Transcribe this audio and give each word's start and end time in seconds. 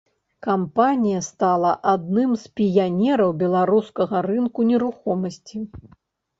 Кампанія 0.45 1.19
стала 1.27 1.73
адным 1.93 2.33
з 2.45 2.51
піянераў 2.61 3.37
беларускага 3.45 4.25
рынку 4.31 4.59
нерухомасці. 4.75 5.57